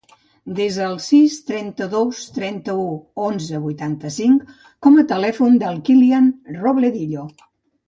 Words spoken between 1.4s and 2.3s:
trenta-dos,